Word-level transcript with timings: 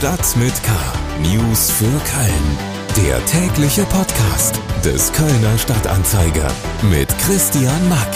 Stadt 0.00 0.34
mit 0.36 0.54
K. 0.62 0.72
News 1.20 1.70
für 1.70 1.84
Köln. 1.84 3.06
Der 3.06 3.22
tägliche 3.26 3.84
Podcast 3.84 4.58
des 4.82 5.12
Kölner 5.12 5.58
Stadtanzeiger 5.58 6.50
mit 6.90 7.06
Christian 7.18 7.86
Mack. 7.90 8.08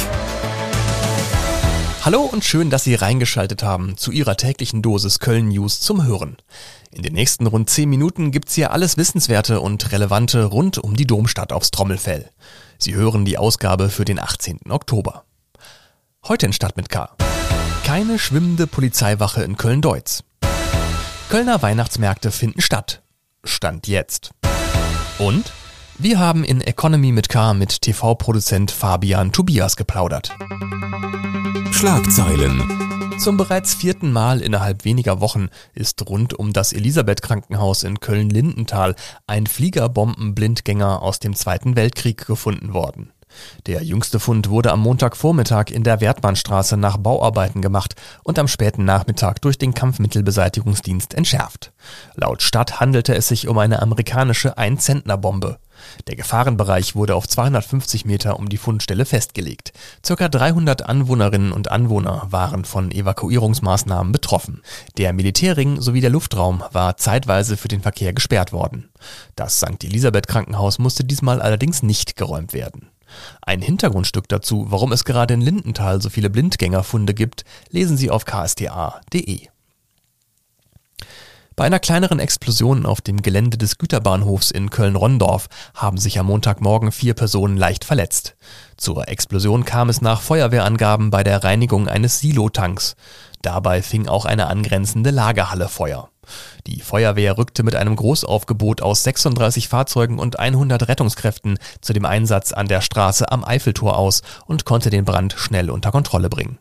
Hallo 2.03 2.23
und 2.23 2.43
schön, 2.43 2.71
dass 2.71 2.85
Sie 2.85 2.95
reingeschaltet 2.95 3.63
haben 3.63 3.99
zu 3.99 4.13
Ihrer 4.13 4.39
täglichen 4.39 4.81
Dosis 4.81 5.19
Köln 5.19 5.49
News 5.49 5.81
zum 5.81 6.07
Hören. 6.07 6.39
In 6.91 7.03
den 7.03 7.13
nächsten 7.13 7.47
rund 7.47 7.69
10 7.69 7.91
Minuten 7.91 8.31
gibt's 8.31 8.55
hier 8.55 8.71
alles 8.71 8.97
Wissenswerte 8.97 9.61
und 9.61 9.93
Relevante 9.93 10.45
rund 10.45 10.79
um 10.79 10.97
die 10.97 11.07
Domstadt 11.07 11.53
aufs 11.53 11.71
Trommelfell. 11.71 12.31
Sie 12.79 12.95
hören 12.95 13.27
die 13.27 13.37
Ausgabe 13.37 13.91
für 13.91 14.07
den 14.07 14.19
18. 14.19 14.71
Oktober. 14.71 15.25
Heute 16.27 16.47
in 16.47 16.55
Stadt 16.55 16.79
mit 16.79 16.89
K. 16.89 17.15
Keine 17.85 18.19
schwimmende 18.19 18.67
Polizeiwache 18.67 19.43
in 19.43 19.59
Köln-Deutz. 19.59 20.25
Kölner 21.35 21.63
Weihnachtsmärkte 21.63 22.31
finden 22.31 22.61
statt. 22.61 23.03
Stand 23.43 23.89
jetzt. 23.89 24.31
Und 25.19 25.53
wir 25.99 26.21
haben 26.21 26.45
in 26.45 26.61
Economy 26.61 27.11
mit 27.11 27.29
K 27.29 27.55
mit 27.55 27.83
TV-Produzent 27.83 28.71
Fabian 28.71 29.33
Tobias 29.33 29.75
geplaudert. 29.75 30.31
Schlagzeilen. 31.73 33.19
Zum 33.19 33.37
bereits 33.37 33.75
vierten 33.75 34.13
Mal 34.13 34.43
innerhalb 34.43 34.85
weniger 34.85 35.21
Wochen 35.21 35.49
ist 35.73 36.09
rund 36.09 36.35
um 36.35 36.53
das 36.53 36.73
Elisabeth-Krankenhaus 36.73 37.83
in 37.83 37.99
Köln-Lindenthal 37.99 38.95
ein 39.27 39.49
Fliegerbombenblindgänger 39.49 41.03
aus 41.03 41.19
dem 41.19 41.35
Zweiten 41.35 41.75
Weltkrieg 41.75 42.27
gefunden 42.27 42.75
worden. 42.75 43.13
Der 43.67 43.83
jüngste 43.83 44.21
Fund 44.21 44.49
wurde 44.51 44.73
am 44.73 44.81
Montagvormittag 44.81 45.71
in 45.71 45.85
der 45.85 46.01
Wertmannstraße 46.01 46.77
nach 46.77 46.97
Bauarbeiten 46.97 47.63
gemacht 47.63 47.95
und 48.23 48.39
am 48.39 48.49
späten 48.49 48.85
Nachmittag 48.85 49.41
durch 49.41 49.59
den 49.59 49.75
Kampfmittelbeseitigungsdienst 49.75 51.15
entschärft. 51.15 51.73
Laut 52.15 52.43
Stadt 52.43 52.81
handelte 52.81 53.15
es 53.15 53.29
sich 53.29 53.49
um 53.49 53.59
eine 53.59 53.83
amerikanische 53.83 54.59
Ein-Zentner-Bombe. 54.59 55.59
Der 56.07 56.17
Gefahrenbereich 56.17 56.95
wurde 56.95 57.15
auf 57.15 57.29
250 57.29 58.05
Meter 58.05 58.39
um 58.39 58.49
die 58.49 58.57
Fundstelle 58.57 59.05
festgelegt. 59.05 59.73
Circa 60.05 60.29
300 60.29 60.89
Anwohnerinnen 60.89 61.53
und 61.53 61.71
Anwohner 61.71 62.27
waren 62.31 62.65
von 62.65 62.91
Evakuierungsmaßnahmen 62.91 64.13
betroffen. 64.13 64.63
Der 64.97 65.13
Militärring 65.13 65.81
sowie 65.81 66.01
der 66.01 66.11
Luftraum 66.11 66.63
war 66.73 66.97
zeitweise 66.97 67.57
für 67.57 67.69
den 67.69 67.83
Verkehr 67.83 68.13
gesperrt 68.13 68.53
worden. 68.53 68.91
Das 69.37 69.59
St. 69.59 69.83
Elisabeth 69.85 70.29
Krankenhaus 70.29 70.79
musste 70.79 71.05
diesmal 71.05 71.43
allerdings 71.43 71.83
nicht 71.83 72.17
geräumt 72.17 72.53
werden. 72.53 72.91
Ein 73.43 73.63
Hintergrundstück 73.63 74.29
dazu, 74.29 74.67
warum 74.69 74.93
es 74.93 75.05
gerade 75.05 75.35
in 75.35 75.41
Lindenthal 75.41 76.01
so 76.01 76.11
viele 76.11 76.31
Blindgängerfunde 76.31 77.15
gibt, 77.15 77.45
lesen 77.71 77.97
Sie 77.97 78.11
auf 78.11 78.25
ksta.de. 78.25 79.49
Bei 81.57 81.65
einer 81.65 81.79
kleineren 81.79 82.19
Explosion 82.19 82.85
auf 82.85 83.01
dem 83.01 83.23
Gelände 83.23 83.57
des 83.57 83.79
Güterbahnhofs 83.79 84.51
in 84.51 84.71
Köln-Rondorf 84.71 85.47
haben 85.75 85.99
sich 85.99 86.19
am 86.19 86.27
Montagmorgen 86.27 86.91
vier 86.91 87.15
Personen 87.15 87.57
leicht 87.57 87.85
verletzt. 87.85 88.37
Zur 88.77 89.07
Explosion 89.07 89.65
kam 89.65 89.89
es 89.89 90.01
nach 90.01 90.21
Feuerwehrangaben 90.21 91.11
bei 91.11 91.23
der 91.23 91.45
Reinigung 91.45 91.89
eines 91.89 92.19
Silotanks. 92.19 92.97
Dabei 93.41 93.83
fing 93.83 94.09
auch 94.09 94.25
eine 94.25 94.49
angrenzende 94.49 95.11
Lagerhalle 95.11 95.69
Feuer. 95.69 96.09
Die 96.67 96.81
Feuerwehr 96.81 97.39
rückte 97.39 97.63
mit 97.63 97.75
einem 97.75 97.97
Großaufgebot 97.97 98.83
aus 98.83 99.03
36 99.05 99.69
Fahrzeugen 99.69 100.19
und 100.19 100.39
100 100.39 100.89
Rettungskräften 100.89 101.59
zu 101.81 101.93
dem 101.93 102.05
Einsatz 102.05 102.53
an 102.53 102.69
der 102.69 102.81
Straße 102.81 103.31
am 103.31 103.45
Eiffeltor 103.45 103.97
aus 103.97 104.23
und 104.47 104.65
konnte 104.65 104.91
den 104.91 105.05
Brand 105.05 105.35
schnell 105.37 105.71
unter 105.71 105.91
Kontrolle 105.91 106.29
bringen. 106.29 106.59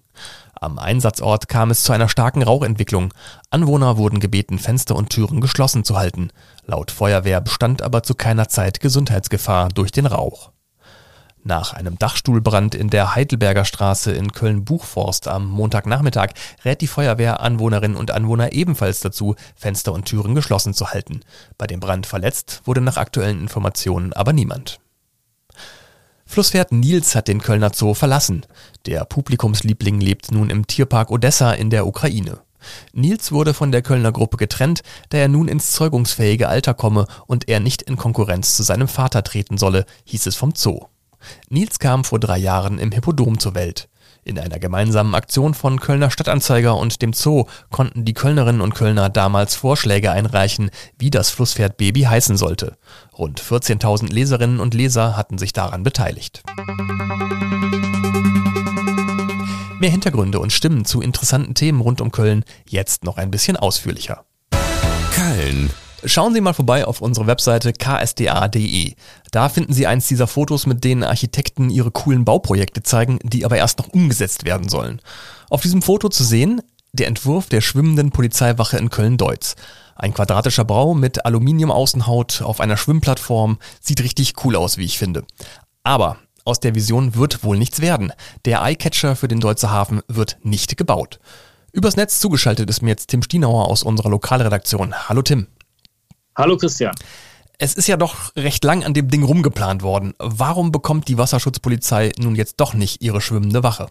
Am 0.64 0.80
Einsatzort 0.80 1.50
kam 1.50 1.72
es 1.72 1.84
zu 1.84 1.92
einer 1.92 2.08
starken 2.08 2.42
Rauchentwicklung. 2.42 3.14
Anwohner 3.50 3.98
wurden 3.98 4.22
gebeten, 4.22 4.60
Fenster 4.60 4.96
und 4.96 5.10
Türen 5.10 5.42
geschlossen 5.42 5.84
zu 5.84 5.98
halten. 5.98 6.30
Laut 6.66 6.90
Feuerwehr 6.90 7.42
bestand 7.42 7.82
aber 7.82 8.04
zu 8.04 8.16
keiner 8.16 8.48
Zeit 8.48 8.80
Gesundheitsgefahr 8.80 9.68
durch 9.68 9.92
den 9.92 10.06
Rauch. 10.06 10.53
Nach 11.46 11.74
einem 11.74 12.00
Dachstuhlbrand 12.00 12.74
in 12.74 12.90
der 12.90 13.16
Heidelberger 13.16 13.66
Straße 13.66 14.14
in 14.14 14.32
Köln-Buchforst 14.32 15.28
am 15.28 15.50
Montagnachmittag 15.50 16.30
rät 16.64 16.80
die 16.80 16.88
Feuerwehr 16.88 17.42
Anwohnerinnen 17.42 17.98
und 17.98 18.12
Anwohner 18.12 18.54
ebenfalls 18.54 19.02
dazu, 19.02 19.36
Fenster 19.54 19.92
und 19.92 20.06
Türen 20.06 20.36
geschlossen 20.36 20.74
zu 20.74 20.92
halten. 20.92 21.20
Bei 21.58 21.68
dem 21.68 21.82
Brand 21.82 22.08
verletzt 22.08 22.62
wurde 22.64 22.80
nach 22.80 22.96
aktuellen 22.96 23.42
Informationen 23.42 24.14
aber 24.14 24.32
niemand. 24.32 24.80
Flusspferd 26.26 26.72
Nils 26.72 27.14
hat 27.14 27.28
den 27.28 27.42
Kölner 27.42 27.72
Zoo 27.74 27.94
verlassen. 27.94 28.46
Der 28.86 29.04
Publikumsliebling 29.04 30.00
lebt 30.00 30.32
nun 30.32 30.50
im 30.50 30.66
Tierpark 30.66 31.12
Odessa 31.12 31.52
in 31.52 31.70
der 31.70 31.86
Ukraine. 31.86 32.40
Nils 32.94 33.34
wurde 33.34 33.54
von 33.54 33.74
der 33.74 33.82
Kölner 33.82 34.14
Gruppe 34.14 34.38
getrennt, 34.38 34.82
da 35.10 35.18
er 35.18 35.28
nun 35.28 35.50
ins 35.50 35.74
zeugungsfähige 35.74 36.48
Alter 36.48 36.74
komme 36.74 37.06
und 37.28 37.50
er 37.50 37.60
nicht 37.60 37.82
in 37.82 37.98
Konkurrenz 37.98 38.56
zu 38.56 38.64
seinem 38.64 38.88
Vater 38.88 39.24
treten 39.24 39.58
solle, 39.58 39.86
hieß 40.06 40.28
es 40.28 40.38
vom 40.38 40.56
Zoo. 40.56 40.88
Nils 41.50 41.80
kam 41.80 42.04
vor 42.04 42.20
drei 42.20 42.38
Jahren 42.38 42.80
im 42.80 42.92
Hippodrom 42.92 43.40
zur 43.40 43.56
Welt. 43.56 43.90
In 44.26 44.40
einer 44.40 44.58
gemeinsamen 44.58 45.16
Aktion 45.16 45.54
von 45.54 45.82
Kölner 45.82 46.10
Stadtanzeiger 46.10 46.78
und 46.78 47.02
dem 47.02 47.12
Zoo 47.12 47.46
konnten 47.72 48.06
die 48.06 48.14
Kölnerinnen 48.14 48.62
und 48.62 48.74
Kölner 48.74 49.10
damals 49.10 49.56
Vorschläge 49.56 50.12
einreichen, 50.12 50.72
wie 50.98 51.10
das 51.10 51.30
Flusspferd 51.30 51.76
Baby 51.76 52.04
heißen 52.04 52.38
sollte. 52.38 52.78
Rund 53.18 53.42
14.000 53.42 54.14
Leserinnen 54.14 54.62
und 54.62 54.74
Leser 54.74 55.18
hatten 55.18 55.38
sich 55.38 55.52
daran 55.52 55.84
beteiligt. 55.84 56.42
Mehr 59.80 59.92
Hintergründe 59.92 60.40
und 60.40 60.54
Stimmen 60.54 60.86
zu 60.86 61.02
interessanten 61.02 61.56
Themen 61.56 61.82
rund 61.82 62.00
um 62.00 62.12
Köln 62.14 62.46
jetzt 62.66 63.04
noch 63.04 63.18
ein 63.18 63.32
bisschen 63.32 63.58
ausführlicher. 63.58 64.24
Köln. 65.14 65.70
Schauen 66.06 66.34
Sie 66.34 66.42
mal 66.42 66.54
vorbei 66.54 66.86
auf 66.86 67.02
unsere 67.02 67.28
Webseite 67.28 67.72
ksda.de. 67.72 68.94
Da 69.32 69.50
finden 69.50 69.74
Sie 69.74 69.88
eins 69.88 70.08
dieser 70.08 70.28
Fotos, 70.28 70.66
mit 70.66 70.84
denen 70.84 71.04
Architekten 71.04 71.70
ihre 71.70 71.92
coolen 71.92 72.26
Bauprojekte 72.26 72.84
zeigen, 72.84 73.20
die 73.24 73.46
aber 73.46 73.58
erst 73.58 73.80
noch 73.80 73.88
umgesetzt 73.88 74.44
werden 74.44 74.68
sollen. 74.68 75.02
Auf 75.50 75.62
diesem 75.62 75.82
Foto 75.82 76.10
zu 76.10 76.24
sehen 76.24 76.62
der 76.92 77.08
Entwurf 77.08 77.48
der 77.48 77.62
schwimmenden 77.62 78.12
Polizeiwache 78.12 78.78
in 78.78 78.90
Köln-Deutz. 78.90 79.56
Ein 79.96 80.14
quadratischer 80.14 80.66
Bau 80.66 80.94
mit 80.94 81.26
Aluminium-Außenhaut 81.26 82.42
auf 82.44 82.60
einer 82.60 82.78
Schwimmplattform 82.78 83.58
sieht 83.82 84.04
richtig 84.04 84.34
cool 84.44 84.56
aus, 84.56 84.78
wie 84.78 84.86
ich 84.86 84.98
finde. 84.98 85.24
Aber 85.84 86.18
aus 86.46 86.60
der 86.60 86.76
Vision 86.76 87.16
wird 87.16 87.44
wohl 87.44 87.58
nichts 87.58 87.80
werden. 87.80 88.12
Der 88.46 88.62
Eyecatcher 88.62 89.16
für 89.16 89.28
den 89.28 89.40
Deutzer 89.40 89.72
Hafen 89.72 90.02
wird 90.08 90.38
nicht 90.44 90.78
gebaut. 90.78 91.20
Übers 91.72 91.96
Netz 91.96 92.20
zugeschaltet 92.20 92.70
ist 92.70 92.82
mir 92.82 92.90
jetzt 92.90 93.08
Tim 93.08 93.24
Stienauer 93.24 93.68
aus 93.68 93.82
unserer 93.82 94.10
Lokalredaktion. 94.10 94.94
Hallo 95.10 95.24
Tim. 95.24 95.48
Hallo 96.36 96.58
Christian. 96.58 96.96
Es 97.60 97.76
ist 97.76 97.88
ja 97.88 97.96
doch 97.96 98.36
recht 98.36 98.64
lang 98.64 98.84
an 98.84 98.96
dem 98.96 99.08
Ding 99.08 99.24
rumgeplant 99.24 99.84
worden. 99.84 100.16
Warum 100.18 100.72
bekommt 100.72 101.08
die 101.08 101.18
Wasserschutzpolizei 101.20 102.12
nun 102.18 102.36
jetzt 102.36 102.60
doch 102.60 102.74
nicht 102.74 103.04
ihre 103.04 103.22
schwimmende 103.22 103.62
Wache? 103.62 103.88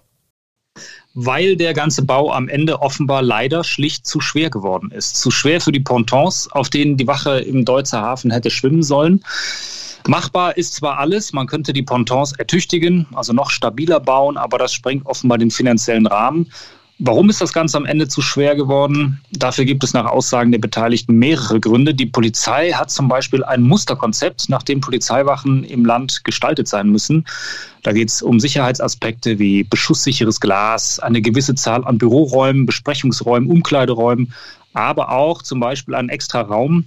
Weil 1.15 1.57
der 1.57 1.73
ganze 1.73 2.03
Bau 2.05 2.33
am 2.33 2.49
Ende 2.49 2.81
offenbar 2.81 3.23
leider 3.23 3.63
schlicht 3.63 4.07
zu 4.07 4.21
schwer 4.21 4.51
geworden 4.51 4.91
ist. 4.91 5.17
Zu 5.17 5.31
schwer 5.31 5.61
für 5.61 5.71
die 5.71 5.81
Pontons, 5.81 6.51
auf 6.51 6.69
denen 6.69 6.97
die 6.97 7.07
Wache 7.07 7.39
im 7.39 7.65
Deutzer 7.65 8.01
Hafen 8.01 8.33
hätte 8.33 8.51
schwimmen 8.51 8.83
sollen. 8.83 9.23
Machbar 10.09 10.57
ist 10.57 10.75
zwar 10.75 10.99
alles, 10.99 11.33
man 11.33 11.47
könnte 11.47 11.73
die 11.73 11.83
Pontons 11.83 12.33
ertüchtigen, 12.33 13.07
also 13.13 13.33
noch 13.33 13.51
stabiler 13.51 14.01
bauen, 14.01 14.37
aber 14.37 14.59
das 14.59 14.75
sprengt 14.75 15.07
offenbar 15.07 15.39
den 15.39 15.53
finanziellen 15.53 16.09
Rahmen. 16.09 16.51
Warum 16.99 17.31
ist 17.31 17.41
das 17.41 17.53
Ganze 17.53 17.77
am 17.79 17.85
Ende 17.85 18.07
zu 18.07 18.23
schwer 18.23 18.55
geworden? 18.55 19.21
Dafür 19.33 19.65
gibt 19.65 19.83
es 19.83 19.93
nach 19.93 20.05
Aussagen 20.05 20.53
der 20.53 20.61
Beteiligten 20.61 21.19
mehrere 21.19 21.59
Gründe. 21.59 21.95
Die 21.95 22.07
Polizei 22.07 22.73
hat 22.73 22.91
zum 22.91 23.09
Beispiel 23.09 23.43
ein 23.43 23.63
Musterkonzept, 23.63 24.49
nach 24.49 24.63
dem 24.63 24.81
Polizeiwachen 24.81 25.65
im 25.65 25.85
Land 25.85 26.23
gestaltet 26.25 26.69
sein 26.69 26.91
müssen. 26.91 27.25
Da 27.83 27.93
geht 27.93 28.11
es 28.11 28.23
um 28.23 28.39
Sicherheitsaspekte 28.39 29.39
wie 29.39 29.65
beschusssicheres 29.65 30.39
Glas, 30.41 31.01
eine 31.01 31.23
gewisse 31.23 31.55
Zahl 31.55 31.85
an 31.85 31.99
Büroräumen, 31.99 32.67
Besprechungsräumen, 32.67 33.51
Umkleideräumen, 33.51 34.33
aber 34.75 35.11
auch 35.11 35.43
zum 35.43 35.59
Beispiel 35.61 35.95
einen 35.95 36.09
extra 36.09 36.43
Raum, 36.43 36.85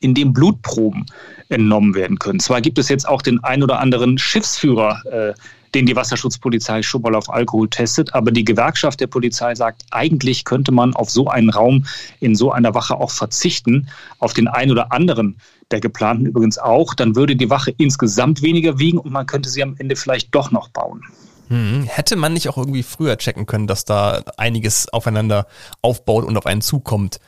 in 0.00 0.14
dem 0.14 0.32
Blutproben 0.32 1.06
entnommen 1.48 1.94
werden 1.94 2.18
können. 2.18 2.40
Zwar 2.40 2.60
gibt 2.60 2.78
es 2.78 2.88
jetzt 2.88 3.08
auch 3.08 3.22
den 3.22 3.42
ein 3.42 3.62
oder 3.62 3.80
anderen 3.80 4.18
Schiffsführer, 4.18 5.02
äh, 5.06 5.34
den 5.74 5.86
die 5.86 5.96
Wasserschutzpolizei 5.96 6.82
schon 6.82 7.02
mal 7.02 7.14
auf 7.14 7.30
Alkohol 7.30 7.68
testet. 7.68 8.14
Aber 8.14 8.30
die 8.30 8.44
Gewerkschaft 8.44 9.00
der 9.00 9.06
Polizei 9.06 9.54
sagt, 9.54 9.84
eigentlich 9.90 10.44
könnte 10.44 10.72
man 10.72 10.94
auf 10.94 11.10
so 11.10 11.28
einen 11.28 11.50
Raum 11.50 11.86
in 12.20 12.34
so 12.34 12.52
einer 12.52 12.74
Wache 12.74 12.96
auch 12.96 13.10
verzichten, 13.10 13.88
auf 14.18 14.32
den 14.32 14.48
einen 14.48 14.70
oder 14.70 14.92
anderen 14.92 15.36
der 15.70 15.80
geplanten 15.80 16.26
übrigens 16.26 16.58
auch. 16.58 16.94
Dann 16.94 17.16
würde 17.16 17.36
die 17.36 17.50
Wache 17.50 17.74
insgesamt 17.76 18.42
weniger 18.42 18.78
wiegen 18.78 18.98
und 18.98 19.12
man 19.12 19.26
könnte 19.26 19.48
sie 19.48 19.62
am 19.62 19.74
Ende 19.78 19.96
vielleicht 19.96 20.34
doch 20.34 20.50
noch 20.50 20.68
bauen. 20.68 21.02
Hm, 21.48 21.84
hätte 21.84 22.16
man 22.16 22.32
nicht 22.32 22.48
auch 22.48 22.56
irgendwie 22.56 22.82
früher 22.82 23.16
checken 23.18 23.46
können, 23.46 23.66
dass 23.66 23.84
da 23.84 24.22
einiges 24.36 24.88
aufeinander 24.88 25.46
aufbaut 25.80 26.24
und 26.24 26.36
auf 26.36 26.46
einen 26.46 26.62
zukommt? 26.62 27.18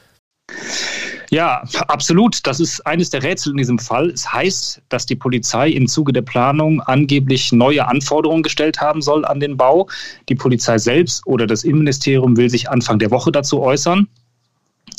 Ja, 1.35 1.65
absolut. 1.89 2.47
Das 2.47 2.61
ist 2.61 2.87
eines 2.87 3.11
der 3.11 3.25
Rätsel 3.25 3.51
in 3.51 3.57
diesem 3.57 3.81
Fall. 3.81 4.11
Es 4.11 4.33
heißt, 4.33 4.83
dass 4.89 5.05
die 5.05 5.17
Polizei 5.17 5.69
im 5.69 5.89
Zuge 5.89 6.13
der 6.13 6.23
Planung 6.23 6.81
angeblich 6.81 7.51
neue 7.51 7.89
Anforderungen 7.89 8.45
gestellt 8.45 8.81
haben 8.81 9.03
soll 9.03 9.25
an 9.25 9.41
den 9.41 9.57
Bau. 9.57 9.89
Die 10.29 10.37
Polizei 10.37 10.79
selbst 10.79 11.27
oder 11.27 11.49
das 11.49 11.65
Innenministerium 11.65 12.37
will 12.37 12.49
sich 12.49 12.71
Anfang 12.71 13.01
der 13.01 13.11
Woche 13.11 13.33
dazu 13.33 13.61
äußern. 13.61 14.07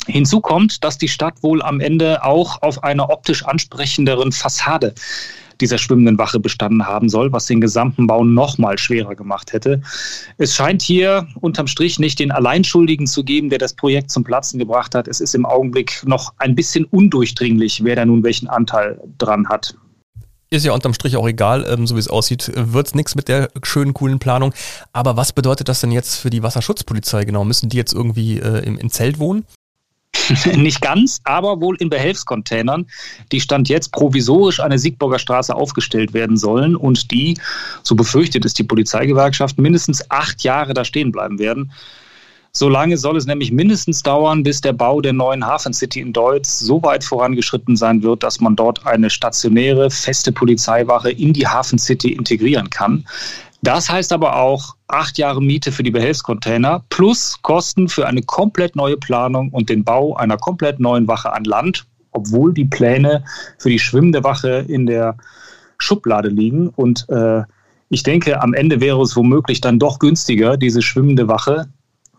Hinzu 0.08 0.42
kommt, 0.42 0.84
dass 0.84 0.98
die 0.98 1.08
Stadt 1.08 1.42
wohl 1.42 1.62
am 1.62 1.80
Ende 1.80 2.22
auch 2.22 2.60
auf 2.60 2.84
einer 2.84 3.08
optisch 3.08 3.42
ansprechenderen 3.42 4.30
Fassade 4.30 4.94
dieser 5.60 5.78
schwimmenden 5.78 6.18
Wache 6.18 6.40
bestanden 6.40 6.86
haben 6.86 7.08
soll, 7.08 7.32
was 7.32 7.46
den 7.46 7.60
gesamten 7.60 8.06
Bau 8.06 8.24
noch 8.24 8.58
mal 8.58 8.78
schwerer 8.78 9.14
gemacht 9.14 9.52
hätte. 9.52 9.80
Es 10.38 10.54
scheint 10.54 10.82
hier 10.82 11.26
unterm 11.40 11.66
Strich 11.66 11.98
nicht 11.98 12.18
den 12.18 12.30
Alleinschuldigen 12.30 13.06
zu 13.06 13.24
geben, 13.24 13.50
der 13.50 13.58
das 13.58 13.74
Projekt 13.74 14.10
zum 14.10 14.24
Platzen 14.24 14.58
gebracht 14.58 14.94
hat. 14.94 15.08
Es 15.08 15.20
ist 15.20 15.34
im 15.34 15.46
Augenblick 15.46 16.02
noch 16.06 16.32
ein 16.38 16.54
bisschen 16.54 16.84
undurchdringlich, 16.84 17.84
wer 17.84 17.96
da 17.96 18.04
nun 18.04 18.22
welchen 18.22 18.48
Anteil 18.48 19.00
dran 19.18 19.48
hat. 19.48 19.74
Ist 20.48 20.64
ja 20.64 20.72
unterm 20.72 20.94
Strich 20.94 21.16
auch 21.16 21.26
egal, 21.26 21.66
ähm, 21.68 21.88
so 21.88 21.96
wie 21.96 22.00
es 22.00 22.08
aussieht, 22.08 22.52
wird 22.54 22.86
es 22.86 22.94
nichts 22.94 23.16
mit 23.16 23.26
der 23.26 23.50
schönen, 23.64 23.94
coolen 23.94 24.20
Planung. 24.20 24.54
Aber 24.92 25.16
was 25.16 25.32
bedeutet 25.32 25.68
das 25.68 25.80
denn 25.80 25.90
jetzt 25.90 26.16
für 26.16 26.30
die 26.30 26.42
Wasserschutzpolizei 26.42 27.24
genau? 27.24 27.44
Müssen 27.44 27.68
die 27.68 27.76
jetzt 27.76 27.92
irgendwie 27.92 28.38
äh, 28.38 28.64
im, 28.64 28.78
im 28.78 28.90
Zelt 28.90 29.18
wohnen? 29.18 29.44
Nicht 30.56 30.80
ganz, 30.80 31.20
aber 31.24 31.60
wohl 31.60 31.76
in 31.76 31.90
Behelfscontainern, 31.90 32.86
die 33.32 33.40
stand 33.40 33.68
jetzt 33.68 33.92
provisorisch 33.92 34.60
an 34.60 34.70
der 34.70 34.78
Siegburger 34.78 35.18
Straße 35.18 35.54
aufgestellt 35.54 36.14
werden 36.14 36.36
sollen 36.36 36.76
und 36.76 37.10
die, 37.10 37.38
so 37.82 37.94
befürchtet 37.94 38.44
es 38.44 38.54
die 38.54 38.64
Polizeigewerkschaft, 38.64 39.58
mindestens 39.58 40.10
acht 40.10 40.42
Jahre 40.42 40.74
da 40.74 40.84
stehen 40.84 41.12
bleiben 41.12 41.38
werden. 41.38 41.72
So 42.56 42.70
lange 42.70 42.96
soll 42.96 43.18
es 43.18 43.26
nämlich 43.26 43.52
mindestens 43.52 44.02
dauern, 44.02 44.42
bis 44.42 44.62
der 44.62 44.72
Bau 44.72 45.02
der 45.02 45.12
neuen 45.12 45.46
Hafen 45.46 45.74
City 45.74 46.00
in 46.00 46.14
Deutz 46.14 46.58
so 46.58 46.82
weit 46.82 47.04
vorangeschritten 47.04 47.76
sein 47.76 48.02
wird, 48.02 48.22
dass 48.22 48.40
man 48.40 48.56
dort 48.56 48.86
eine 48.86 49.10
stationäre, 49.10 49.90
feste 49.90 50.32
Polizeiwache 50.32 51.10
in 51.10 51.34
die 51.34 51.46
Hafen 51.46 51.78
City 51.78 52.12
integrieren 52.12 52.70
kann. 52.70 53.04
Das 53.66 53.90
heißt 53.90 54.12
aber 54.12 54.36
auch 54.36 54.76
acht 54.86 55.18
Jahre 55.18 55.42
Miete 55.42 55.72
für 55.72 55.82
die 55.82 55.90
Behelfscontainer 55.90 56.84
plus 56.88 57.42
Kosten 57.42 57.88
für 57.88 58.06
eine 58.06 58.22
komplett 58.22 58.76
neue 58.76 58.96
Planung 58.96 59.50
und 59.50 59.68
den 59.68 59.82
Bau 59.82 60.14
einer 60.14 60.36
komplett 60.36 60.78
neuen 60.78 61.08
Wache 61.08 61.32
an 61.32 61.42
Land, 61.42 61.84
obwohl 62.12 62.54
die 62.54 62.66
Pläne 62.66 63.24
für 63.58 63.68
die 63.68 63.80
schwimmende 63.80 64.22
Wache 64.22 64.64
in 64.68 64.86
der 64.86 65.16
Schublade 65.78 66.28
liegen. 66.28 66.68
Und 66.68 67.08
äh, 67.08 67.42
ich 67.88 68.04
denke, 68.04 68.40
am 68.40 68.54
Ende 68.54 68.80
wäre 68.80 69.02
es 69.02 69.16
womöglich 69.16 69.60
dann 69.60 69.80
doch 69.80 69.98
günstiger, 69.98 70.56
diese 70.56 70.80
schwimmende 70.80 71.26
Wache, 71.26 71.66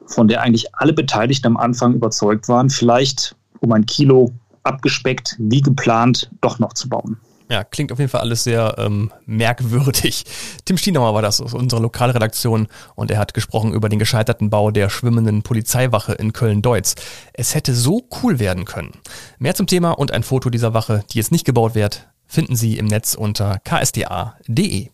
von 0.05 0.27
der 0.27 0.41
eigentlich 0.41 0.75
alle 0.75 0.91
Beteiligten 0.91 1.47
am 1.47 1.55
Anfang 1.55 1.93
überzeugt 1.93 2.49
waren, 2.49 2.69
vielleicht 2.69 3.37
um 3.61 3.71
ein 3.71 3.85
Kilo 3.85 4.33
abgespeckt, 4.63 5.37
wie 5.39 5.61
geplant, 5.61 6.29
doch 6.41 6.59
noch 6.59 6.73
zu 6.73 6.89
bauen. 6.89 7.15
Ja, 7.49 7.63
klingt 7.63 7.91
auf 7.91 7.99
jeden 7.99 8.11
Fall 8.11 8.21
alles 8.21 8.43
sehr 8.43 8.75
ähm, 8.77 9.11
merkwürdig. 9.25 10.25
Tim 10.65 10.77
Stienauer 10.77 11.13
war 11.13 11.21
das 11.21 11.39
aus 11.39 11.53
unserer 11.53 11.79
Lokalredaktion 11.79 12.67
und 12.95 13.09
er 13.09 13.19
hat 13.19 13.33
gesprochen 13.33 13.73
über 13.73 13.87
den 13.87 13.99
gescheiterten 13.99 14.49
Bau 14.49 14.71
der 14.71 14.89
schwimmenden 14.89 15.43
Polizeiwache 15.43 16.13
in 16.13 16.33
Köln-Deutz. 16.33 16.95
Es 17.33 17.55
hätte 17.55 17.73
so 17.73 18.07
cool 18.21 18.39
werden 18.39 18.65
können. 18.65 18.91
Mehr 19.39 19.55
zum 19.55 19.67
Thema 19.67 19.91
und 19.91 20.11
ein 20.11 20.23
Foto 20.23 20.49
dieser 20.49 20.73
Wache, 20.73 21.05
die 21.11 21.17
jetzt 21.17 21.31
nicht 21.31 21.45
gebaut 21.45 21.73
wird, 21.73 22.07
finden 22.25 22.55
Sie 22.57 22.77
im 22.77 22.87
Netz 22.87 23.13
unter 23.13 23.59
ksda.de. 23.59 24.89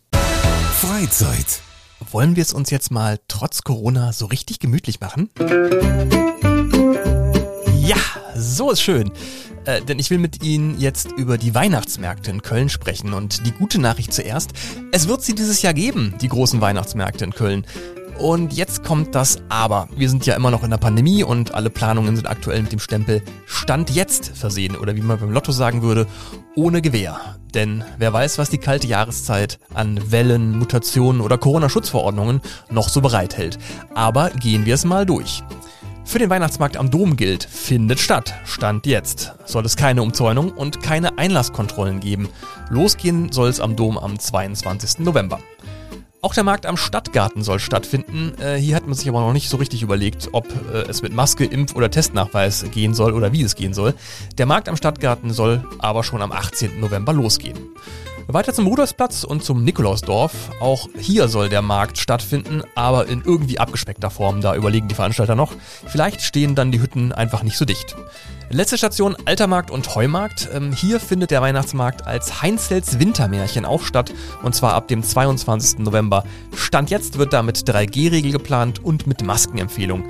Freizeit. 0.80 1.60
Wollen 2.10 2.36
wir 2.36 2.42
es 2.42 2.52
uns 2.52 2.70
jetzt 2.70 2.90
mal 2.90 3.18
trotz 3.26 3.62
Corona 3.62 4.12
so 4.12 4.26
richtig 4.26 4.60
gemütlich 4.60 5.00
machen? 5.00 5.30
Ja, 7.80 7.96
so 8.34 8.70
ist 8.70 8.82
schön. 8.82 9.10
Äh, 9.64 9.82
denn 9.82 9.98
ich 9.98 10.10
will 10.10 10.18
mit 10.18 10.42
Ihnen 10.42 10.78
jetzt 10.78 11.12
über 11.12 11.38
die 11.38 11.54
Weihnachtsmärkte 11.54 12.30
in 12.30 12.42
Köln 12.42 12.68
sprechen. 12.68 13.14
Und 13.14 13.46
die 13.46 13.52
gute 13.52 13.80
Nachricht 13.80 14.12
zuerst, 14.12 14.52
es 14.92 15.08
wird 15.08 15.22
sie 15.22 15.34
dieses 15.34 15.62
Jahr 15.62 15.74
geben, 15.74 16.14
die 16.20 16.28
großen 16.28 16.60
Weihnachtsmärkte 16.60 17.24
in 17.24 17.32
Köln. 17.32 17.66
Und 18.18 18.52
jetzt 18.52 18.84
kommt 18.84 19.14
das 19.14 19.38
Aber. 19.48 19.88
Wir 19.96 20.08
sind 20.08 20.24
ja 20.24 20.36
immer 20.36 20.50
noch 20.50 20.62
in 20.62 20.70
der 20.70 20.76
Pandemie 20.78 21.24
und 21.24 21.54
alle 21.54 21.68
Planungen 21.68 22.14
sind 22.14 22.28
aktuell 22.28 22.62
mit 22.62 22.70
dem 22.70 22.78
Stempel 22.78 23.22
Stand 23.46 23.90
jetzt 23.90 24.36
versehen 24.36 24.76
oder 24.76 24.94
wie 24.94 25.00
man 25.00 25.18
beim 25.18 25.32
Lotto 25.32 25.50
sagen 25.50 25.82
würde, 25.82 26.06
ohne 26.54 26.80
Gewehr. 26.80 27.18
Denn 27.54 27.84
wer 27.98 28.12
weiß, 28.12 28.38
was 28.38 28.50
die 28.50 28.58
kalte 28.58 28.86
Jahreszeit 28.86 29.58
an 29.74 30.12
Wellen, 30.12 30.56
Mutationen 30.56 31.20
oder 31.20 31.38
Corona-Schutzverordnungen 31.38 32.40
noch 32.70 32.88
so 32.88 33.00
bereithält. 33.00 33.58
Aber 33.94 34.30
gehen 34.30 34.64
wir 34.64 34.74
es 34.74 34.84
mal 34.84 35.06
durch. 35.06 35.42
Für 36.04 36.18
den 36.18 36.30
Weihnachtsmarkt 36.30 36.76
am 36.76 36.90
Dom 36.90 37.16
gilt, 37.16 37.44
findet 37.44 37.98
statt. 37.98 38.34
Stand 38.44 38.86
jetzt. 38.86 39.32
Soll 39.46 39.64
es 39.64 39.76
keine 39.76 40.02
Umzäunung 40.02 40.52
und 40.52 40.82
keine 40.82 41.18
Einlasskontrollen 41.18 42.00
geben. 42.00 42.28
Losgehen 42.68 43.32
soll 43.32 43.48
es 43.48 43.58
am 43.58 43.74
Dom 43.74 43.98
am 43.98 44.18
22. 44.18 45.00
November. 45.00 45.40
Auch 46.20 46.32
der 46.32 46.44
Markt 46.44 46.66
am 46.66 46.76
Stadtgarten 46.76 47.42
soll 47.42 47.58
stattfinden. 47.58 48.32
Äh, 48.40 48.56
hier 48.56 48.76
hat 48.76 48.86
man 48.86 48.94
sich 48.94 49.08
aber 49.08 49.20
noch 49.20 49.32
nicht 49.32 49.48
so 49.48 49.56
richtig 49.56 49.82
überlegt, 49.82 50.28
ob 50.32 50.46
äh, 50.72 50.88
es 50.88 51.02
mit 51.02 51.12
Maske, 51.12 51.44
Impf- 51.44 51.74
oder 51.74 51.90
Testnachweis 51.90 52.64
gehen 52.70 52.94
soll 52.94 53.12
oder 53.12 53.32
wie 53.32 53.42
es 53.42 53.56
gehen 53.56 53.74
soll. 53.74 53.94
Der 54.38 54.46
Markt 54.46 54.68
am 54.68 54.76
Stadtgarten 54.76 55.32
soll 55.32 55.64
aber 55.78 56.04
schon 56.04 56.22
am 56.22 56.32
18. 56.32 56.80
November 56.80 57.12
losgehen. 57.12 57.58
Weiter 58.26 58.54
zum 58.54 58.66
Rudolfsplatz 58.66 59.24
und 59.24 59.44
zum 59.44 59.64
Nikolausdorf. 59.64 60.50
Auch 60.60 60.88
hier 60.98 61.28
soll 61.28 61.48
der 61.48 61.62
Markt 61.62 61.98
stattfinden, 61.98 62.62
aber 62.74 63.06
in 63.06 63.22
irgendwie 63.24 63.58
abgespeckter 63.58 64.10
Form. 64.10 64.40
Da 64.40 64.54
überlegen 64.54 64.88
die 64.88 64.94
Veranstalter 64.94 65.34
noch. 65.34 65.52
Vielleicht 65.86 66.22
stehen 66.22 66.54
dann 66.54 66.72
die 66.72 66.80
Hütten 66.80 67.12
einfach 67.12 67.42
nicht 67.42 67.58
so 67.58 67.64
dicht. 67.64 67.94
Letzte 68.50 68.78
Station 68.78 69.16
Altermarkt 69.24 69.70
und 69.70 69.94
Heumarkt. 69.94 70.48
Ähm, 70.54 70.72
hier 70.72 71.00
findet 71.00 71.30
der 71.30 71.42
Weihnachtsmarkt 71.42 72.06
als 72.06 72.42
Heinzels 72.42 72.98
Wintermärchen 72.98 73.64
auch 73.64 73.82
statt 73.82 74.12
und 74.42 74.54
zwar 74.54 74.74
ab 74.74 74.88
dem 74.88 75.02
22. 75.02 75.80
November. 75.80 76.24
Stand 76.54 76.90
jetzt 76.90 77.18
wird 77.18 77.32
da 77.32 77.42
mit 77.42 77.58
3G-Regel 77.58 78.32
geplant 78.32 78.82
und 78.82 79.06
mit 79.06 79.22
Maskenempfehlung. 79.22 80.04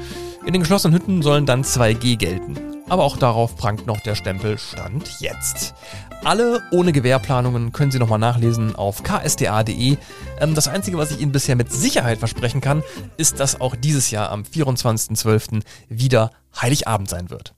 In 0.47 0.53
den 0.53 0.61
geschlossenen 0.61 0.95
Hütten 0.95 1.23
sollen 1.23 1.47
dann 1.47 1.65
2G 1.65 2.17
gelten. 2.17 2.59
Aber 2.89 3.05
auch 3.05 3.17
darauf 3.17 3.57
prangt 3.57 3.87
noch 3.87 4.01
der 4.01 4.15
Stempel 4.15 4.59
Stand 4.59 5.21
jetzt. 5.21 5.75
Alle 6.23 6.61
ohne 6.71 6.93
Gewehrplanungen 6.93 7.73
können 7.73 7.91
Sie 7.91 7.99
nochmal 7.99 8.19
nachlesen 8.19 8.77
auf 8.77 9.03
ksda.de. 9.03 9.97
Ähm, 10.41 10.55
das 10.55 10.69
Einzige, 10.69 10.99
was 10.99 11.11
ich 11.11 11.21
Ihnen 11.21 11.33
bisher 11.33 11.57
mit 11.57 11.73
Sicherheit 11.73 12.19
versprechen 12.19 12.61
kann, 12.61 12.83
ist, 13.17 13.41
dass 13.41 13.61
auch 13.61 13.75
dieses 13.75 14.11
Jahr 14.11 14.31
am 14.31 14.43
24.12. 14.43 15.63
wieder 15.89 16.31
Heiligabend 16.61 17.09
sein 17.09 17.31
wird. 17.31 17.55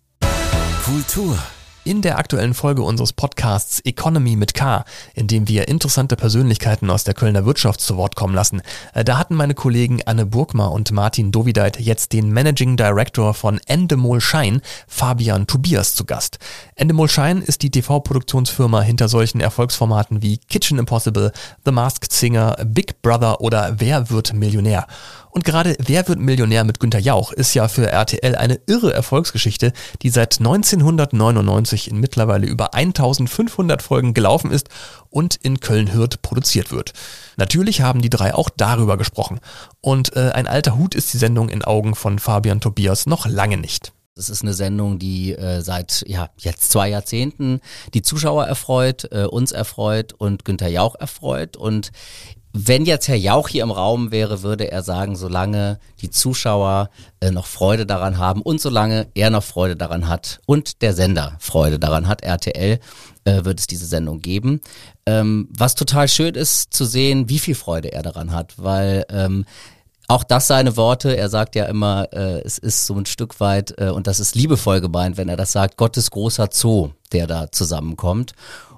Kultur. 0.84 1.36
In 1.86 2.02
der 2.02 2.18
aktuellen 2.18 2.54
Folge 2.54 2.82
unseres 2.82 3.12
Podcasts 3.12 3.78
Economy 3.84 4.34
mit 4.34 4.54
K, 4.54 4.84
in 5.14 5.28
dem 5.28 5.46
wir 5.46 5.68
interessante 5.68 6.16
Persönlichkeiten 6.16 6.90
aus 6.90 7.04
der 7.04 7.14
Kölner 7.14 7.46
Wirtschaft 7.46 7.80
zu 7.80 7.96
Wort 7.96 8.16
kommen 8.16 8.34
lassen, 8.34 8.60
äh, 8.92 9.04
da 9.04 9.18
hatten 9.18 9.36
meine 9.36 9.54
Kollegen 9.54 10.00
Anne 10.04 10.26
Burgmar 10.26 10.72
und 10.72 10.90
Martin 10.90 11.30
Dovideit 11.30 11.78
jetzt 11.78 12.12
den 12.12 12.32
Managing 12.32 12.76
Director 12.76 13.34
von 13.34 13.60
Endemol 13.66 14.20
Shine, 14.20 14.62
Fabian 14.88 15.46
Tobias, 15.46 15.94
zu 15.94 16.04
Gast. 16.04 16.40
Endemol 16.75 17.08
Shine 17.08 17.44
ist 17.44 17.62
die 17.62 17.70
TV-Produktionsfirma 17.70 18.80
hinter 18.80 19.08
solchen 19.08 19.38
Erfolgsformaten 19.40 20.22
wie 20.22 20.38
Kitchen 20.38 20.80
Impossible, 20.80 21.30
The 21.64 21.70
Masked 21.70 22.12
Singer, 22.12 22.56
Big 22.64 23.00
Brother 23.00 23.40
oder 23.40 23.76
Wer 23.78 24.11
wird 24.11 24.32
Millionär? 24.32 24.88
Und 25.37 25.44
gerade 25.44 25.76
Wer 25.78 26.08
wird 26.08 26.18
Millionär 26.18 26.64
mit 26.64 26.80
Günter 26.80 26.99
Jauch 26.99 27.30
ist 27.30 27.52
ja 27.52 27.68
für 27.68 27.90
RTL 27.90 28.37
eine 28.37 28.58
irre 28.66 28.94
Erfolgsgeschichte, 28.94 29.75
die 30.00 30.08
seit 30.08 30.38
1999 30.38 31.75
in 31.85 32.00
mittlerweile 32.00 32.47
über 32.47 32.75
1500 32.75 33.83
Folgen 33.83 34.14
gelaufen 34.14 34.50
ist 34.50 34.68
und 35.11 35.37
in 35.37 35.61
Köln-Hürth 35.61 36.23
produziert 36.23 36.73
wird. 36.73 36.92
Natürlich 37.37 37.83
haben 37.83 38.02
die 38.02 38.11
drei 38.11 38.35
auch 38.35 38.50
darüber 38.50 38.97
gesprochen. 38.97 39.40
Und 39.80 40.16
äh, 40.16 40.30
ein 40.33 40.47
alter 40.47 40.76
Hut 40.76 40.95
ist 40.95 41.12
die 41.12 41.18
Sendung 41.18 41.49
in 41.49 41.62
Augen 41.62 41.95
von 41.95 42.18
Fabian 42.18 42.61
Tobias 42.61 43.06
noch 43.06 43.26
lange 43.26 43.59
nicht. 43.59 43.92
Das 44.16 44.30
ist 44.30 44.42
eine 44.42 44.54
Sendung, 44.54 44.99
die 44.99 45.35
äh, 45.35 45.61
seit 45.61 46.02
ja 46.06 46.30
jetzt 46.38 46.71
zwei 46.71 46.88
Jahrzehnten 46.88 47.61
die 47.92 48.00
Zuschauer 48.00 48.47
erfreut, 48.47 49.12
äh, 49.12 49.25
uns 49.25 49.52
erfreut 49.52 50.14
und 50.14 50.47
Günther 50.47 50.68
Jauch 50.68 50.95
erfreut. 50.95 51.59
Und 51.59 51.92
wenn 52.58 52.86
jetzt 52.86 53.06
Herr 53.08 53.16
Jauch 53.16 53.48
hier 53.48 53.62
im 53.62 53.70
Raum 53.70 54.12
wäre, 54.12 54.42
würde 54.42 54.70
er 54.70 54.82
sagen, 54.82 55.14
solange 55.14 55.78
die 56.00 56.08
Zuschauer 56.08 56.88
äh, 57.20 57.30
noch 57.30 57.46
Freude 57.46 57.84
daran 57.84 58.16
haben 58.16 58.40
und 58.40 58.62
solange 58.62 59.08
er 59.14 59.28
noch 59.28 59.44
Freude 59.44 59.76
daran 59.76 60.08
hat 60.08 60.40
und 60.46 60.80
der 60.80 60.94
Sender 60.94 61.36
Freude 61.38 61.78
daran 61.78 62.08
hat, 62.08 62.22
RTL, 62.22 62.78
äh, 63.25 63.44
wird 63.44 63.60
es 63.60 63.66
diese 63.66 63.84
Sendung 63.84 64.20
geben. 64.20 64.62
Ähm, 65.04 65.48
was 65.50 65.75
total 65.75 66.08
schön 66.08 66.34
ist 66.34 66.72
zu 66.72 66.86
sehen, 66.86 67.28
wie 67.28 67.40
viel 67.40 67.54
Freude 67.54 67.92
er 67.92 68.02
daran 68.02 68.32
hat, 68.32 68.54
weil 68.56 69.04
ähm, 69.10 69.44
auch 70.08 70.25
das 70.25 70.46
seine 70.46 70.76
Worte. 70.78 71.14
Er 71.14 71.28
sagt 71.28 71.56
ja 71.56 71.66
immer, 71.66 72.08
äh, 72.12 72.40
es 72.40 72.56
ist 72.56 72.86
so 72.86 72.94
ein 72.94 73.06
Stück 73.06 73.38
weit, 73.40 73.75
äh, 73.78 73.90
und 73.90 74.06
das 74.06 74.18
ist 74.18 74.34
liebevoll 74.34 74.80
gemeint, 74.80 75.18
wenn 75.18 75.28
er 75.28 75.36
das 75.36 75.52
sagt, 75.52 75.76
Gottes 75.76 76.10
großer 76.10 76.48
Zoo, 76.52 76.90
der 77.12 77.26
da 77.26 77.52
zusammenkommt. 77.52 78.32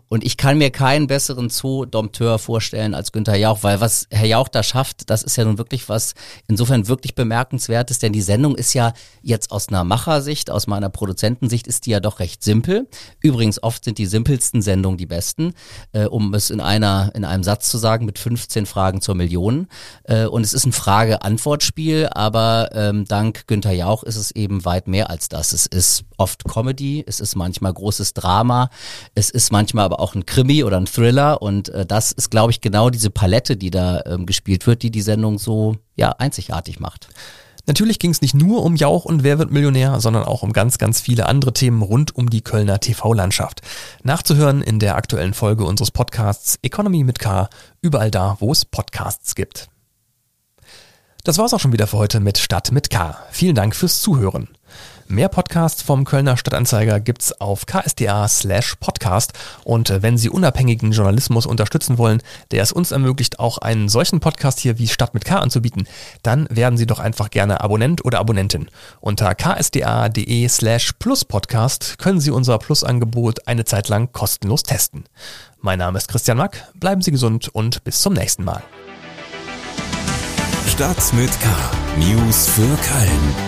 Und 0.09 0.25
ich 0.25 0.37
kann 0.37 0.59
mir 0.59 0.71
keinen 0.71 1.07
besseren 1.07 1.51
Zoo-Dompteur 1.51 2.39
vorstellen 2.39 2.95
als 2.95 3.13
Günther 3.13 3.37
Jauch, 3.37 3.63
weil 3.63 3.81
was 3.81 4.07
Herr 4.11 4.27
Jauch 4.27 4.49
da 4.49 4.63
schafft, 4.63 5.11
das 5.11 5.23
ist 5.23 5.37
ja 5.37 5.45
nun 5.45 5.59
wirklich 5.59 5.89
was 5.89 6.15
insofern 6.47 6.89
wirklich 6.89 7.15
bemerkenswertes, 7.15 7.99
denn 7.99 8.13
die 8.13 8.23
Sendung 8.23 8.57
ist 8.57 8.75
ja 8.75 8.93
jetzt 9.23 9.51
aus 9.51 9.69
einer 9.69 9.85
Machersicht, 9.85 10.51
aus 10.51 10.67
meiner 10.67 10.89
Produzentensicht 10.89 11.67
ist 11.67 11.87
die 11.87 11.91
ja 11.91 12.01
doch 12.01 12.21
recht 12.21 12.43
simpel. 12.43 12.89
Übrigens 13.21 13.63
oft 13.63 13.85
sind 13.85 13.99
die 13.99 14.07
simpelsten 14.07 14.63
Sendungen 14.63 14.99
die 14.99 15.07
besten, 15.07 15.55
äh, 15.93 16.07
um 16.07 16.33
es 16.35 16.51
in 16.51 16.61
einer 16.61 17.13
in 17.15 17.25
einem 17.25 17.45
Satz 17.45 17.69
zu 17.69 17.79
sagen, 17.79 18.07
mit 18.07 18.19
15 18.19 18.67
Fragen 18.67 19.01
zur 19.01 19.15
Million. 19.15 19.69
Äh, 20.05 20.27
und 20.27 20.45
es 20.45 20.53
ist 20.53 20.67
ein 20.67 20.73
Frage-Antwort-Spiel, 20.73 22.09
aber 22.11 22.71
ähm, 22.73 23.05
dank 23.05 23.47
Günther 23.47 23.73
Jauch 23.73 24.03
ist 24.03 24.17
es 24.17 24.31
eben 24.31 24.65
weit 24.65 24.89
mehr 24.89 25.11
als 25.11 25.29
das. 25.29 25.53
Es 25.53 25.67
ist 25.67 26.05
oft 26.19 26.45
Comedy, 26.45 27.03
es 27.07 27.21
ist 27.21 27.35
manchmal 27.35 27.73
großes 27.73 28.13
Drama, 28.13 28.69
es 29.15 29.31
ist 29.31 29.51
manchmal 29.51 29.87
aber 29.87 30.01
auch 30.01 30.15
ein 30.15 30.27
Krimi 30.27 30.65
oder 30.65 30.77
ein 30.77 30.87
Thriller 30.87 31.41
und 31.41 31.71
äh, 31.71 31.87
das 31.87 32.13
ist, 32.13 32.31
glaube 32.31 32.51
ich, 32.51 32.61
genau 32.61 32.91
diese 32.91 33.11
Palette, 33.11 33.57
die 33.57 33.71
da 33.71 34.03
ähm, 34.05 34.27
gespielt 34.27 34.67
wird, 34.67 34.83
die 34.83 34.91
die 34.91 35.03
Sendung 35.03 35.39
so 35.39 35.77
ja 35.97 36.11
einzigartig 36.11 36.81
macht. 36.81 37.09
Natürlich 37.69 37.99
ging 37.99 38.11
es 38.11 38.23
nicht 38.23 38.35
nur 38.35 38.65
um 38.65 38.77
Jauch 38.77 39.05
und 39.05 39.23
Wer 39.25 39.39
wird 39.39 39.51
Millionär, 39.51 40.01
sondern 40.01 40.25
auch 40.25 40.43
um 40.43 40.55
ganz, 40.55 40.79
ganz 40.79 41.03
viele 41.03 41.27
andere 41.27 41.53
Themen 41.53 41.83
rund 41.83 42.17
um 42.17 42.31
die 42.31 42.41
Kölner 42.41 42.81
TV-Landschaft. 42.81 43.61
Nachzuhören 44.03 44.63
in 44.63 44.79
der 44.79 44.97
aktuellen 44.97 45.35
Folge 45.35 45.67
unseres 45.67 45.91
Podcasts 45.91 46.59
Economy 46.63 47.05
mit 47.05 47.19
K, 47.19 47.51
überall 47.83 48.11
da, 48.11 48.39
wo 48.41 48.53
es 48.53 48.65
Podcasts 48.65 49.35
gibt. 49.35 49.69
Das 51.25 51.37
war's 51.37 51.53
auch 51.53 51.61
schon 51.61 51.75
wieder 51.75 51.87
für 51.87 51.99
heute 51.99 52.21
mit 52.21 52.39
Stadt 52.39 52.73
mit 52.73 52.89
K. 52.89 53.19
Vielen 53.31 53.55
Dank 53.55 53.77
fürs 53.77 54.01
Zuhören. 54.01 54.49
Mehr 55.11 55.31
Podcasts 55.31 55.81
vom 55.81 56.05
Kölner 56.05 56.37
Stadtanzeiger 56.37 57.01
gibt's 57.01 57.33
auf 57.41 57.65
ksda 57.65 58.29
slash 58.29 58.77
podcast 58.79 59.33
und 59.65 60.03
wenn 60.03 60.19
Sie 60.19 60.29
unabhängigen 60.29 60.93
Journalismus 60.93 61.47
unterstützen 61.47 61.97
wollen, 61.97 62.23
der 62.51 62.63
es 62.63 62.73
uns 62.73 62.91
ermöglicht, 62.91 63.39
auch 63.39 63.57
einen 63.57 63.89
solchen 63.89 64.21
Podcast 64.21 64.61
hier 64.61 64.79
wie 64.79 64.87
Stadt 64.87 65.15
mit 65.15 65.25
K 65.25 65.39
anzubieten, 65.39 65.89
dann 66.23 66.47
werden 66.51 66.77
Sie 66.77 66.85
doch 66.85 66.99
einfach 66.99 67.31
gerne 67.31 67.63
Abonnent 67.63 68.05
oder 68.05 68.19
Abonnentin. 68.19 68.69
Unter 69.01 69.35
ksda.de 69.35 70.47
slash 70.47 70.93
plus 70.99 71.25
podcast 71.25 71.97
können 71.99 72.21
Sie 72.21 72.31
unser 72.31 72.59
Plusangebot 72.59 73.49
eine 73.49 73.65
Zeit 73.65 73.89
lang 73.89 74.13
kostenlos 74.13 74.63
testen. 74.63 75.05
Mein 75.63 75.79
Name 75.79 75.97
ist 75.97 76.09
Christian 76.09 76.37
Mack, 76.37 76.71
bleiben 76.75 77.01
Sie 77.01 77.13
gesund 77.13 77.49
und 77.49 77.83
bis 77.83 78.03
zum 78.03 78.13
nächsten 78.13 78.45
Mal. 78.45 78.63
Stadt 80.67 81.15
mit 81.15 81.31
K. 81.41 81.49
News 81.97 82.47
für 82.49 82.61
Köln. 82.61 83.48